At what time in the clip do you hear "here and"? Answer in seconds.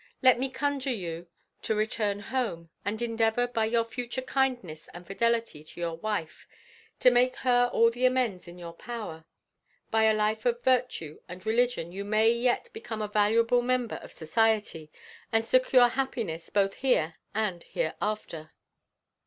16.77-17.61